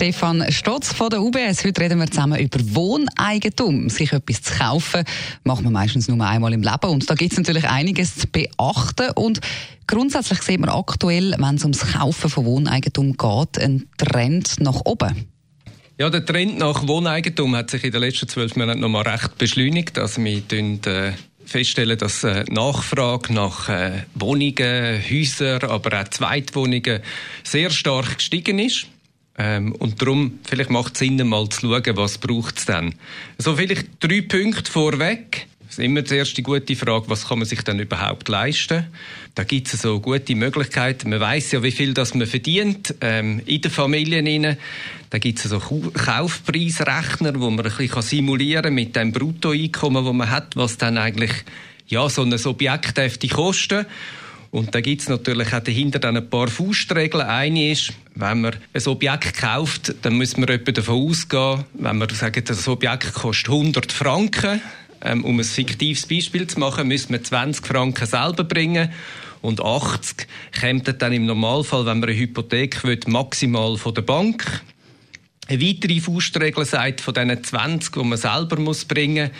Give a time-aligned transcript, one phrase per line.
[0.00, 1.62] Stefan Stotz von der UBS.
[1.62, 3.90] Heute reden wir zusammen über Wohneigentum.
[3.90, 5.04] Sich etwas zu kaufen,
[5.44, 6.88] macht man meistens nur einmal im Leben.
[6.88, 9.10] Und da gibt es natürlich einiges zu beachten.
[9.14, 9.40] Und
[9.86, 15.26] grundsätzlich sieht man aktuell, wenn es ums Kaufen von Wohneigentum geht, einen Trend nach oben.
[15.98, 19.36] Ja, der Trend nach Wohneigentum hat sich in den letzten zwölf Monaten noch mal recht
[19.36, 19.98] beschleunigt.
[19.98, 21.12] Also wir tun, äh,
[21.44, 27.00] feststellen, dass äh, Nachfrage nach äh, Wohnungen, Häusern, aber auch Zweitwohnungen
[27.44, 28.86] sehr stark gestiegen ist.
[29.38, 32.94] Ähm, und darum, vielleicht macht es Sinn, mal zu schauen, was braucht es denn.
[33.38, 35.46] So vielleicht drei Punkte vorweg.
[35.70, 38.86] Das ist immer die erste gute Frage, was kann man sich denn überhaupt leisten?
[39.36, 41.10] Da gibt es so gute Möglichkeiten.
[41.10, 44.26] Man weiß ja, wie viel das man verdient ähm, in den Familien.
[44.26, 44.56] Rein.
[45.10, 50.12] Da gibt es so Kaufpreisrechner, wo man ein bisschen simulieren kann mit dem Bruttoeinkommen, das
[50.12, 51.30] man hat, was dann eigentlich
[51.86, 52.98] ja, so ein Objekt
[53.30, 53.86] kosten.
[54.50, 57.26] Und da gibt es natürlich auch dahinter dann ein paar Faustregeln.
[57.26, 62.08] Eine ist, wenn man ein Objekt kauft, dann muss man etwa davon ausgehen, wenn man
[62.08, 64.60] sagt, das Objekt kostet 100 Franken,
[65.02, 68.90] ähm, um ein fiktives Beispiel zu machen, müssen wir 20 Franken selber bringen
[69.40, 70.26] und 80
[70.60, 74.62] kommt dann im Normalfall, wenn man eine Hypothek will, maximal von der Bank.
[75.50, 79.38] Eine weitere Faustregel sagt, von diesen 20, die man selber muss bringen muss,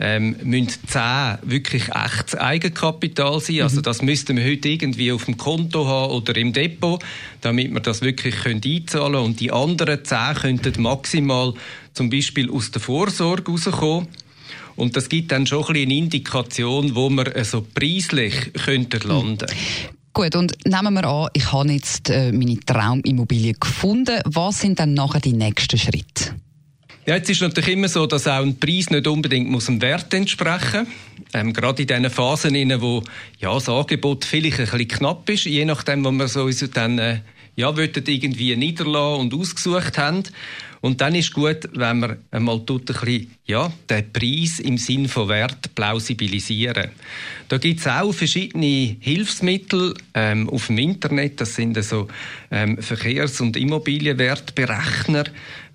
[0.00, 3.60] ähm, müssen 10 wirklich echtes Eigenkapital sein.
[3.60, 3.82] Also mhm.
[3.82, 7.04] das müssten wir heute irgendwie auf dem Konto haben oder im Depot,
[7.42, 9.24] damit wir das wirklich können einzahlen können.
[9.24, 11.52] Und die anderen 10 könnten maximal
[11.92, 14.08] zum Beispiel aus der Vorsorge rauskommen.
[14.76, 19.46] Und das gibt dann schon ein eine Indikation, wo wir so preislich könnten landen.
[19.50, 19.99] Mhm.
[20.20, 24.20] Gut, und nehmen wir an, ich habe jetzt äh, meine Traumimmobilie gefunden.
[24.26, 26.34] Was sind dann nachher die nächsten Schritte?
[27.06, 30.12] Ja, jetzt ist natürlich immer so, dass auch ein Preis nicht unbedingt muss dem Wert
[30.12, 30.86] entsprechen
[31.32, 33.02] ähm, Gerade in diesen Phasen, in wo
[33.38, 37.20] ja, das Angebot vielleicht ein bisschen knapp ist, je nachdem, wo wir so dann äh,
[37.56, 40.24] ja, irgendwie niederlassen und ausgesucht haben.
[40.80, 45.08] Und dann ist gut, wenn man einmal tut, ein bisschen, ja, den Preis im Sinn
[45.08, 46.90] von Wert plausibilisieren.
[47.48, 51.40] Da gibt es auch verschiedene Hilfsmittel ähm, auf dem Internet.
[51.40, 52.08] Das sind so
[52.50, 55.24] ähm, Verkehrs- und Immobilienwertberechner.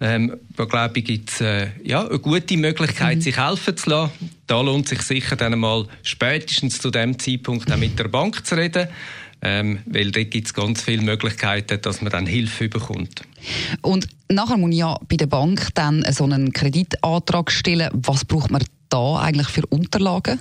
[0.02, 3.22] Ähm, da glaube ich, gibt es äh, ja, eine gute Möglichkeit, mhm.
[3.22, 4.12] sich helfen zu lassen.
[4.48, 8.56] Da lohnt sich sicher dann einmal spätestens zu dem Zeitpunkt auch mit der Bank zu
[8.56, 8.88] reden
[9.48, 13.22] ähm, weil dort gibt es ganz viele Möglichkeiten, dass man dann Hilfe bekommt.
[13.84, 17.92] Und nachher muss ich ja bei der Bank dann so einen Kreditantrag stellen.
[17.94, 20.40] Was braucht man da eigentlich für Unterlagen?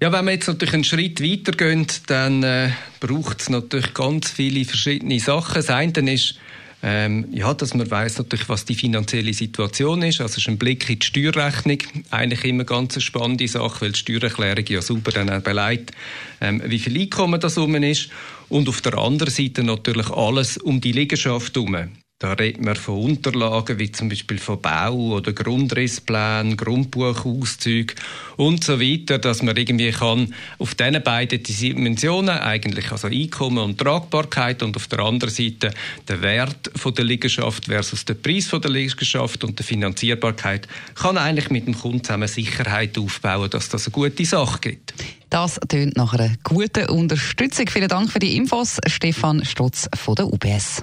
[0.00, 4.64] Ja, wenn wir jetzt natürlich einen Schritt weitergehen, dann äh, braucht es natürlich ganz viele
[4.64, 5.54] verschiedene Sachen.
[5.56, 6.36] Das eine ist,
[6.82, 10.20] ähm, ja, dass man weiß natürlich, was die finanzielle Situation ist.
[10.20, 11.78] Also ist ein Blick in die Steuerrechnung
[12.10, 15.92] eigentlich immer ganz eine spannende Sache, weil die Steuererklärung ja super dann auch beleidigt,
[16.40, 18.10] ähm, wie viel Einkommen das rum ist.
[18.48, 21.88] Und auf der anderen Seite natürlich alles um die Liegenschaft herum.
[22.18, 27.94] Da redet man von Unterlagen wie zum Beispiel von Bau- oder Grundrissplänen, Grundbuchauszügen
[28.38, 33.76] und so weiter, dass man irgendwie kann auf diesen beiden Dimensionen eigentlich also Einkommen und
[33.76, 35.74] Tragbarkeit und auf der anderen Seite
[36.08, 41.18] der Wert von der Liegenschaft versus der Preis von der Liegenschaft und der Finanzierbarkeit kann
[41.18, 44.94] eigentlich mit dem Kunden zusammen Sicherheit aufbauen, dass das eine gute Sache gibt.
[45.28, 47.68] Das tönt nach einer guten Unterstützung.
[47.68, 50.82] Vielen Dank für die Infos, Stefan Stutz von der UBS.